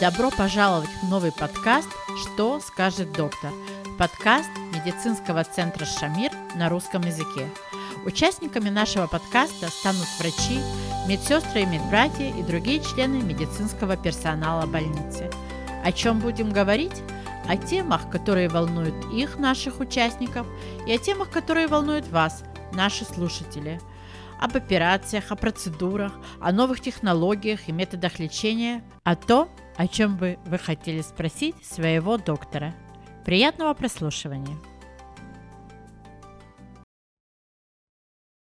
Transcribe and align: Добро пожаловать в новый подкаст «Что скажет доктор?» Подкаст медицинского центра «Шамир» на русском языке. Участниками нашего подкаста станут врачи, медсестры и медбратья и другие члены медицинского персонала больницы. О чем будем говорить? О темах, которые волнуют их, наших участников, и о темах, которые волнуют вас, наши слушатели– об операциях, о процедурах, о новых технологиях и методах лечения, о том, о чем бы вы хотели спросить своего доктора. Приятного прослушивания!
Добро 0.00 0.30
пожаловать 0.30 0.90
в 1.02 1.08
новый 1.08 1.32
подкаст 1.32 1.88
«Что 2.20 2.60
скажет 2.60 3.12
доктор?» 3.12 3.50
Подкаст 3.98 4.50
медицинского 4.74 5.42
центра 5.42 5.86
«Шамир» 5.86 6.30
на 6.54 6.68
русском 6.68 7.00
языке. 7.00 7.48
Участниками 8.04 8.68
нашего 8.68 9.06
подкаста 9.06 9.68
станут 9.68 10.06
врачи, 10.18 10.60
медсестры 11.08 11.62
и 11.62 11.66
медбратья 11.66 12.28
и 12.28 12.42
другие 12.42 12.80
члены 12.80 13.22
медицинского 13.22 13.96
персонала 13.96 14.66
больницы. 14.66 15.30
О 15.82 15.90
чем 15.92 16.18
будем 16.18 16.50
говорить? 16.50 17.02
О 17.48 17.56
темах, 17.56 18.10
которые 18.10 18.50
волнуют 18.50 18.94
их, 19.14 19.38
наших 19.38 19.80
участников, 19.80 20.46
и 20.86 20.92
о 20.92 20.98
темах, 20.98 21.30
которые 21.30 21.68
волнуют 21.68 22.06
вас, 22.08 22.44
наши 22.74 23.06
слушатели– 23.06 23.80
об 24.38 24.56
операциях, 24.56 25.30
о 25.30 25.36
процедурах, 25.36 26.12
о 26.40 26.52
новых 26.52 26.80
технологиях 26.80 27.68
и 27.68 27.72
методах 27.72 28.18
лечения, 28.18 28.84
о 29.04 29.16
том, 29.16 29.48
о 29.76 29.86
чем 29.88 30.16
бы 30.16 30.38
вы 30.46 30.58
хотели 30.58 31.00
спросить 31.02 31.64
своего 31.64 32.16
доктора. 32.16 32.74
Приятного 33.24 33.74
прослушивания! 33.74 34.56